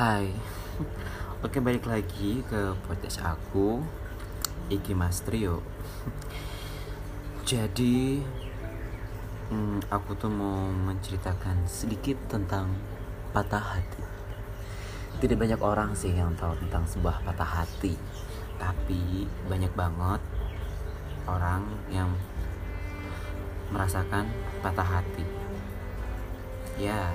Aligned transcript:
Hai. 0.00 0.32
Oke 1.44 1.60
balik 1.60 1.84
lagi 1.84 2.40
ke 2.48 2.72
podcast 2.88 3.20
aku 3.20 3.84
Iki 4.72 4.96
Mas 4.96 5.20
Trio. 5.20 5.60
Jadi 7.44 8.24
hmm, 9.52 9.92
Aku 9.92 10.16
tuh 10.16 10.32
mau 10.32 10.72
menceritakan 10.72 11.68
sedikit 11.68 12.16
tentang 12.32 12.72
patah 13.36 13.60
hati. 13.60 14.00
Tidak 15.20 15.36
banyak 15.36 15.60
orang 15.60 15.92
sih 15.92 16.16
yang 16.16 16.32
tahu 16.32 16.56
tentang 16.64 16.88
sebuah 16.88 17.20
patah 17.20 17.60
hati 17.60 17.92
Tapi 18.56 19.28
banyak 19.52 19.76
banget 19.76 20.24
orang 21.28 21.68
yang 21.92 22.08
merasakan 23.68 24.32
patah 24.64 24.96
hati. 24.96 25.28
Ya 26.80 27.12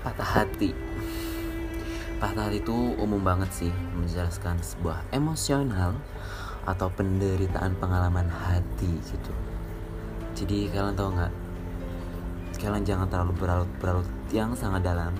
patah 0.00 0.42
hati. 0.42 0.72
Patah 2.20 2.48
hati 2.48 2.60
itu 2.60 2.76
umum 2.96 3.20
banget 3.20 3.50
sih 3.52 3.72
menjelaskan 3.96 4.60
sebuah 4.60 5.04
emosional 5.12 5.96
atau 6.64 6.88
penderitaan 6.92 7.76
pengalaman 7.76 8.28
hati 8.28 8.92
gitu. 9.08 9.32
Jadi 10.36 10.72
kalian 10.72 10.96
tahu 10.96 11.10
nggak? 11.16 11.32
Kalian 12.60 12.84
jangan 12.84 13.08
terlalu 13.08 13.32
berlarut-berlarut 13.40 14.08
yang 14.36 14.52
sangat 14.52 14.84
dalam 14.84 15.16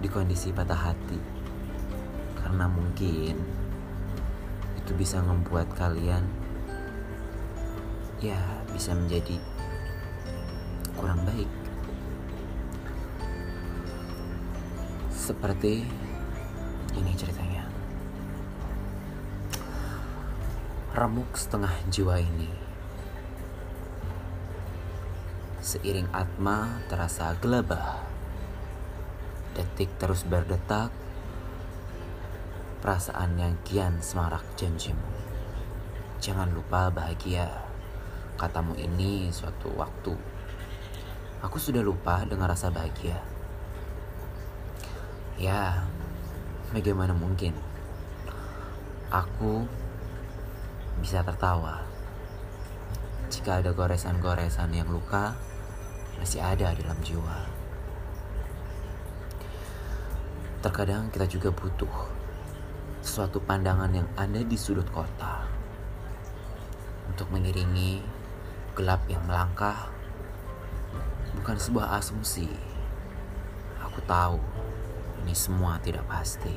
di 0.00 0.08
kondisi 0.08 0.48
patah 0.48 0.92
hati. 0.92 1.20
Karena 2.40 2.64
mungkin 2.68 3.36
itu 4.80 4.92
bisa 4.96 5.20
membuat 5.24 5.68
kalian 5.76 6.24
ya 8.20 8.40
bisa 8.72 8.92
menjadi 8.96 9.36
kurang 10.96 11.24
baik 11.24 11.63
Seperti 15.24 15.80
ini 17.00 17.12
ceritanya. 17.16 17.64
Remuk 20.92 21.32
setengah 21.32 21.72
jiwa 21.88 22.20
ini. 22.20 22.52
Seiring 25.64 26.12
atma 26.12 26.76
terasa 26.92 27.32
gelabah. 27.40 28.04
Detik 29.56 29.96
terus 29.96 30.28
berdetak. 30.28 30.92
Perasaan 32.84 33.40
yang 33.40 33.56
kian 33.64 34.04
semarak 34.04 34.44
janjimu. 34.60 35.08
Jangan 36.20 36.52
lupa 36.52 36.92
bahagia. 36.92 37.48
Katamu 38.36 38.76
ini 38.76 39.32
suatu 39.32 39.72
waktu. 39.72 40.12
Aku 41.40 41.56
sudah 41.56 41.80
lupa 41.80 42.28
dengan 42.28 42.52
rasa 42.52 42.68
bahagia 42.68 43.33
Ya, 45.34 45.82
bagaimana 46.70 47.10
mungkin 47.10 47.58
aku 49.10 49.66
bisa 51.02 51.26
tertawa 51.26 51.82
jika 53.34 53.58
ada 53.58 53.74
goresan-goresan 53.74 54.70
yang 54.70 54.86
luka 54.86 55.34
masih 56.22 56.38
ada 56.38 56.70
dalam 56.70 56.94
jiwa. 57.02 57.50
Terkadang 60.62 61.10
kita 61.10 61.26
juga 61.26 61.50
butuh 61.50 61.90
suatu 63.02 63.42
pandangan 63.42 63.90
yang 63.90 64.06
ada 64.14 64.38
di 64.38 64.54
sudut 64.54 64.86
kota 64.94 65.50
untuk 67.10 67.26
mengiringi 67.34 67.98
gelap 68.78 69.02
yang 69.10 69.20
melangkah 69.26 69.90
bukan 71.34 71.58
sebuah 71.58 71.98
asumsi. 71.98 72.46
Aku 73.82 73.98
tahu 74.06 74.38
ini 75.24 75.32
semua 75.32 75.80
tidak 75.80 76.04
pasti. 76.04 76.52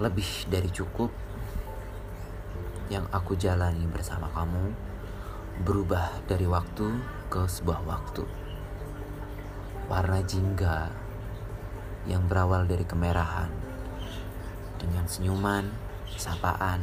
Lebih 0.00 0.48
dari 0.48 0.72
cukup 0.72 1.12
yang 2.88 3.04
aku 3.12 3.36
jalani 3.36 3.84
bersama 3.84 4.32
kamu 4.32 4.72
berubah 5.60 6.24
dari 6.24 6.48
waktu 6.48 6.88
ke 7.28 7.44
sebuah 7.44 7.84
waktu. 7.84 8.24
Warna 9.92 10.24
jingga 10.24 10.88
yang 12.08 12.24
berawal 12.24 12.64
dari 12.64 12.88
kemerahan 12.88 13.52
dengan 14.80 15.04
senyuman, 15.04 15.68
sapaan. 16.16 16.80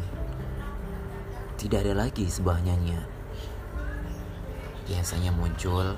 Tidak 1.58 1.82
ada 1.82 2.06
lagi 2.06 2.30
sebuah 2.30 2.62
nyanyian. 2.62 3.10
Biasanya 4.86 5.34
muncul 5.34 5.98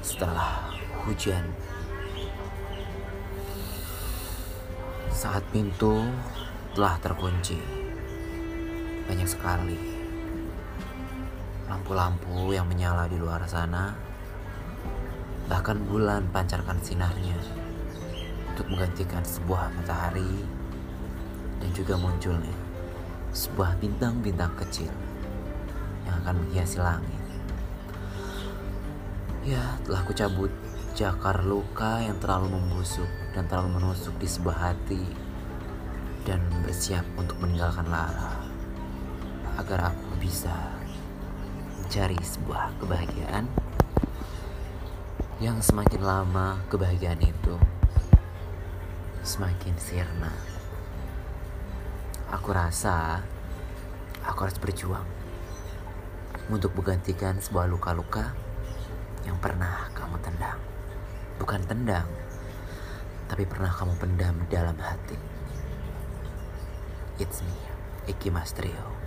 setelah 0.00 0.72
hujan 1.04 1.52
Saat 5.14 5.46
pintu 5.54 6.10
telah 6.74 6.98
terkunci, 6.98 7.54
banyak 9.06 9.30
sekali 9.30 9.78
lampu-lampu 11.70 12.50
yang 12.50 12.66
menyala 12.66 13.06
di 13.06 13.14
luar 13.22 13.46
sana. 13.46 13.94
Bahkan 15.46 15.86
bulan 15.86 16.26
pancarkan 16.34 16.82
sinarnya 16.82 17.38
untuk 18.50 18.66
menggantikan 18.74 19.22
sebuah 19.22 19.70
matahari 19.78 20.42
dan 21.62 21.70
juga 21.70 21.94
munculnya 21.94 22.58
sebuah 23.30 23.78
bintang-bintang 23.78 24.50
kecil 24.66 24.90
yang 26.10 26.18
akan 26.26 26.42
menghiasi 26.42 26.82
langit. 26.82 27.22
Ya, 29.46 29.78
telah 29.86 30.02
kucabut 30.02 30.50
jakar 30.94 31.42
luka 31.42 32.06
yang 32.06 32.22
terlalu 32.22 32.54
membusuk 32.54 33.10
dan 33.34 33.50
terlalu 33.50 33.82
menusuk 33.82 34.14
di 34.22 34.30
sebuah 34.30 34.70
hati 34.70 35.02
dan 36.22 36.38
bersiap 36.62 37.02
untuk 37.18 37.34
meninggalkan 37.42 37.90
Lara 37.90 38.38
agar 39.58 39.90
aku 39.90 40.22
bisa 40.22 40.54
mencari 41.82 42.14
sebuah 42.14 42.78
kebahagiaan 42.78 43.42
yang 45.42 45.58
semakin 45.58 45.98
lama 45.98 46.62
kebahagiaan 46.70 47.26
itu 47.26 47.58
semakin 49.26 49.74
sirna. 49.74 50.30
Aku 52.30 52.54
rasa 52.54 53.18
aku 54.22 54.46
harus 54.46 54.62
berjuang 54.62 55.06
untuk 56.54 56.70
menggantikan 56.78 57.42
sebuah 57.42 57.66
luka-luka 57.66 58.30
yang 59.26 59.34
pernah 59.42 59.90
kamu 59.90 60.22
tendang 60.22 60.62
bukan 61.38 61.53
tendang, 61.64 62.08
tapi 63.28 63.44
pernah 63.48 63.72
kamu 63.72 63.94
pendam 63.96 64.36
dalam 64.48 64.76
hati. 64.78 65.16
It's 67.20 67.40
me, 67.44 67.58
Iki 68.10 68.28
Mastrio. 68.32 69.03